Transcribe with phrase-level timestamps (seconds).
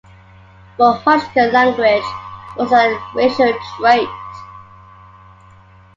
[0.77, 2.03] For Hodgkin, language
[2.57, 4.09] was a racial trait.